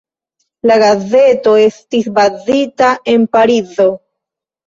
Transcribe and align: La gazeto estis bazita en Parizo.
La 0.69 0.75
gazeto 0.83 1.53
estis 1.65 2.09
bazita 2.17 2.89
en 3.13 3.27
Parizo. 3.37 3.89